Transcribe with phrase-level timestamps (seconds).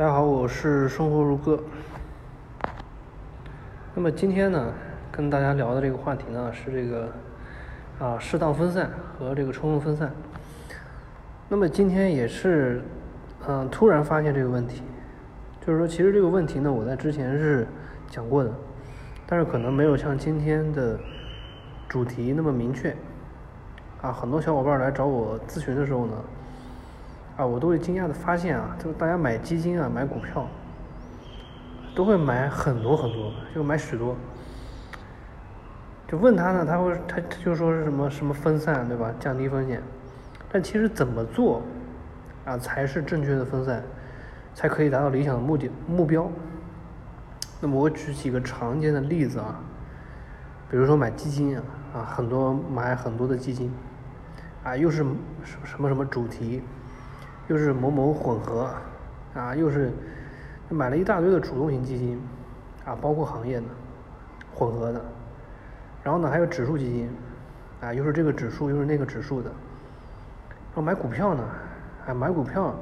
[0.00, 1.62] 大家好，我是生活如歌。
[3.94, 4.72] 那么今天呢，
[5.12, 7.12] 跟大家聊的这个话题呢是这个
[7.98, 10.10] 啊适当分散和这个充分分散。
[11.50, 12.80] 那么今天也是
[13.46, 14.82] 嗯突然发现这个问题，
[15.60, 17.68] 就是说其实这个问题呢我在之前是
[18.08, 18.50] 讲过的，
[19.26, 20.98] 但是可能没有像今天的
[21.90, 22.96] 主题那么明确。
[24.00, 26.14] 啊，很多小伙伴来找我咨询的时候呢。
[27.40, 30.46] 啊，我都会惊讶的发现啊，就是大家买基金啊，买股票，
[31.94, 34.14] 都会买很多很多，就买许多。
[36.06, 39.10] 就问他呢，他会他他就说是什么什么分散，对吧？
[39.18, 39.82] 降低风险。
[40.52, 41.62] 但其实怎么做
[42.44, 43.82] 啊才是正确的分散，
[44.54, 46.30] 才可以达到理想的目的目标？
[47.58, 49.58] 那么我举几个常见的例子啊，
[50.70, 51.64] 比如说买基金啊，
[51.94, 53.72] 啊很多买很多的基金，
[54.62, 55.06] 啊又是什
[55.78, 56.62] 么什么主题？
[57.50, 58.70] 又是某某混合，
[59.34, 59.90] 啊，又是
[60.68, 62.22] 买了一大堆的主动型基金，
[62.84, 63.66] 啊，包括行业的
[64.54, 65.04] 混合的，
[66.04, 67.10] 然后呢还有指数基金，
[67.80, 71.42] 啊，又是这个指数又是那个指数的，然后买股票呢，
[72.06, 72.72] 啊，买股票，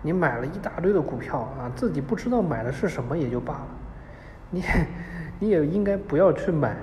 [0.00, 3.68] 你买了一大堆的股票啊，自己不知道买的是什么也就罢了，
[4.48, 4.62] 你
[5.40, 6.76] 你也应该不要去买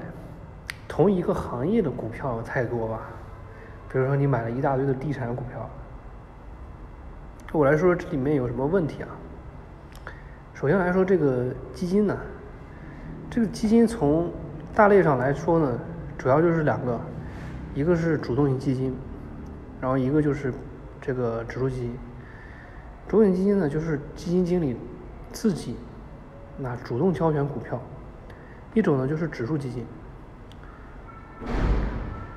[0.85, 3.03] 同一个行业的股票太多吧，
[3.89, 5.69] 比如说你买了一大堆的地产股票。
[7.51, 9.09] 对我来说这里面有什么问题啊？
[10.53, 12.15] 首先来说这个基金呢，
[13.27, 14.31] 这个基金从
[14.75, 15.79] 大类上来说呢，
[16.15, 17.01] 主要就是两个，
[17.73, 18.95] 一个是主动型基金，
[19.81, 20.53] 然后一个就是
[21.01, 21.97] 这个指数基金。
[23.07, 24.77] 主动型基金呢，就是基金经理
[25.31, 25.75] 自己
[26.55, 27.79] 那主动挑选股票；
[28.75, 29.83] 一种呢就是指数基金。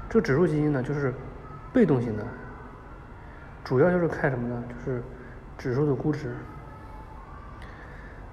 [0.09, 1.13] 这指数基金呢，就是
[1.71, 2.25] 被动型的。
[3.65, 4.65] 主要就是看什么呢？
[4.69, 5.03] 就是
[5.57, 6.35] 指数的估值。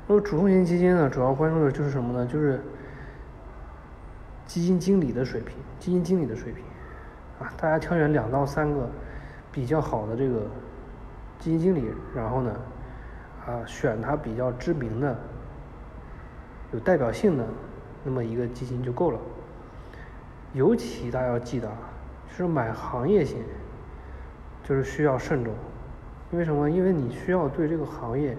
[0.08, 2.26] 那么主动型基金呢，主要关注的就是什么呢？
[2.26, 2.60] 就是
[4.46, 6.64] 基金经理的水平，基金经理的水平
[7.40, 7.54] 啊。
[7.58, 8.90] 大家挑选两到三个
[9.52, 10.48] 比较好的这个
[11.38, 12.56] 基金经理，然后呢，
[13.46, 15.16] 啊，选他比较知名的、
[16.72, 17.46] 有代表性的
[18.04, 19.20] 那么一个基金就够了。
[20.54, 21.78] 尤其大家要记得啊，
[22.32, 23.44] 就是买行业型。
[24.70, 25.52] 就是需要慎重，
[26.32, 26.70] 因为什么？
[26.70, 28.38] 因为你需要对这个行业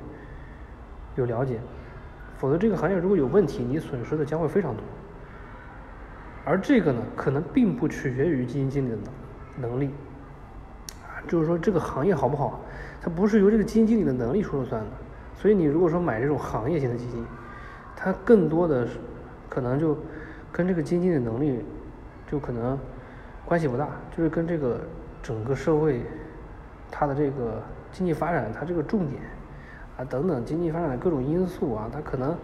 [1.17, 1.59] 有了解，
[2.39, 4.85] 否则这个行业如果有问题，你损失的将会非常多。
[6.45, 8.97] 而这个呢，可能并不取决于基金经理的
[9.57, 9.91] 能力，
[11.03, 12.61] 啊，就是说这个行业好不好，
[13.03, 14.91] 它不是由这个基金经理的能力说了算的。
[15.35, 17.27] 所以你如果说买这种行业型的基金，
[17.97, 18.87] 它更多的
[19.49, 19.99] 可能就
[20.53, 21.65] 跟这个基金经理能力
[22.31, 22.79] 就可能
[23.45, 24.81] 关系不大，就是跟这个。
[25.23, 26.03] 整个社会，
[26.91, 29.23] 它的这个经济发展，它这个重点
[29.99, 32.37] 啊等等经济发展的各种因素啊，它可能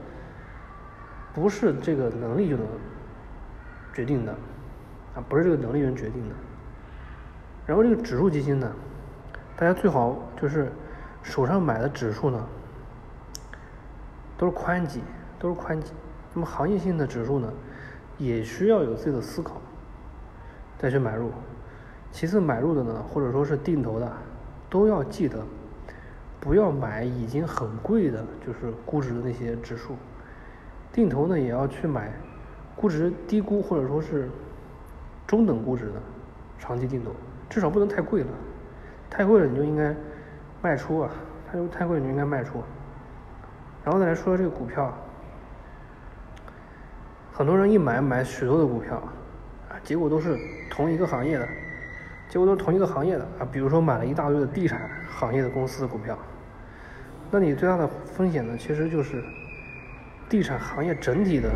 [1.33, 2.67] 不是这个能力就能
[3.95, 4.33] 决定的
[5.15, 6.35] 啊，不是这个能力能决定的。
[7.67, 8.73] 然后这个指数基金呢，
[9.57, 10.71] 大家最好就是
[11.23, 12.47] 手上买的指数呢
[14.39, 15.03] 都是宽基，
[15.39, 15.93] 都是宽基。
[16.35, 17.53] 那么行业性的指数呢，
[18.19, 19.61] 也需要有自己的思考
[20.79, 21.33] 再去买入。
[22.17, 24.11] 其次买入的呢，或者说是定投的，
[24.71, 25.45] 都要记得
[26.41, 29.95] 不要买已经很贵的，就是估值的那些指数。
[30.91, 32.11] 定投呢，也要去买
[32.75, 34.31] 估值低估或者说是
[35.27, 36.01] 中等估值的
[36.59, 37.11] 长期定投，
[37.51, 38.29] 至少不能太贵了。
[39.11, 39.95] 太贵了你就应该
[40.63, 41.11] 卖出啊，
[41.47, 42.63] 它就太贵你就应该卖出。
[43.85, 44.91] 然后再来说这个股票，
[47.31, 48.97] 很多人一买买许多的股票
[49.69, 50.39] 啊，结果都是
[50.71, 51.47] 同一个行业的。
[52.29, 56.19] 结果都是同一个行业的啊，比如说买了一大堆的地产行业的公司的股票，
[57.31, 59.23] 那你最大的风险呢，其实就是
[60.29, 61.51] 地产行业整体的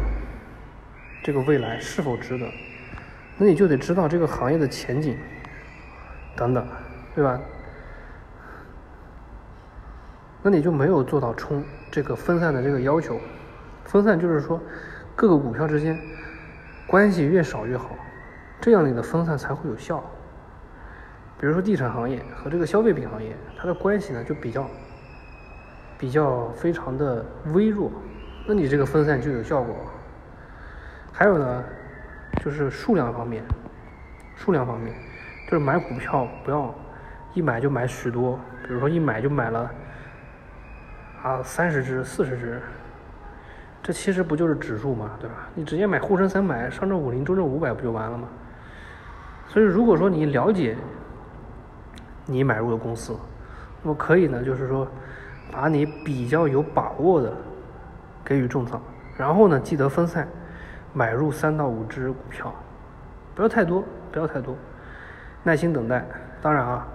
[1.23, 2.47] 这个未来是否值得？
[3.37, 5.17] 那你就得知道这个行业的前景
[6.37, 6.67] 等等，
[7.15, 7.41] 对吧？
[10.43, 13.21] 那你就没有做到冲这个分散的这个要求。
[13.85, 14.61] 分散就是说
[15.17, 15.99] 各个股票之间
[16.87, 17.91] 关系越少越好，
[18.61, 20.03] 这样你的分散才会有效。
[21.41, 24.69] 比如说地产行业和这个消费品行业，它的关系呢就比较
[25.99, 27.91] 比较非常的微弱，
[28.47, 29.75] 那你这个分散就有效果。
[31.11, 31.65] 还有呢，
[32.45, 33.43] 就是数量方面，
[34.37, 34.95] 数量方面，
[35.47, 36.75] 就是买股票不要
[37.33, 39.71] 一买就买许多，比如说一买就买了
[41.23, 42.61] 啊三十只、四十只，
[43.83, 45.49] 这其实不就是指数嘛，对吧？
[45.55, 48.29] 你直接买沪深三百、上证五零、中证五百不就完了吗？
[49.49, 50.77] 所以如果说你了解。
[52.31, 53.17] 你买入的公司，
[53.83, 54.87] 那么可以呢，就是说，
[55.51, 57.33] 把你比较有把握的
[58.25, 58.81] 给予重仓，
[59.17, 60.29] 然后呢，记得分散
[60.93, 62.55] 买入三到五只股票，
[63.35, 63.83] 不要太多，
[64.13, 64.55] 不要太多，
[65.43, 66.07] 耐心等待。
[66.41, 66.87] 当然啊，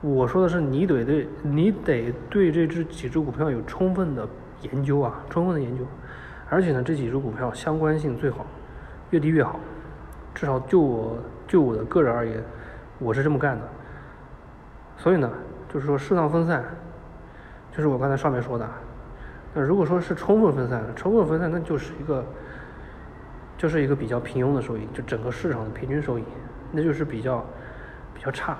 [0.00, 4.26] 我说的是你得对，你得对这只几只股票有充分的
[4.62, 5.84] 研究啊，充分的研究。
[6.48, 8.46] 而且呢，这几只股票相关性最好，
[9.10, 9.60] 越低越好。
[10.34, 12.42] 至少就我就我的个人而言，
[12.98, 13.68] 我是这么干的。
[14.98, 15.30] 所以呢，
[15.72, 16.62] 就是说适当分散，
[17.70, 18.68] 就是我刚才上面说的。
[19.54, 22.22] 那如果说是充分分散，充分分散那就是一个，
[23.56, 26.24] 就是一个比较平庸的收益，就整个市场的平均收益，
[26.72, 27.46] 那就是比较
[28.12, 28.52] 比较差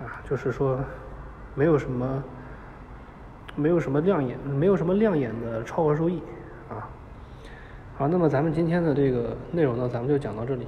[0.00, 0.78] 啊，就是说
[1.54, 2.22] 没有什么
[3.56, 6.22] 没有什么亮眼，没有什么亮眼的超额收益
[6.68, 6.86] 啊。
[7.96, 10.66] 好，那么咱们今天的这个内容呢，咱们就讲到这里。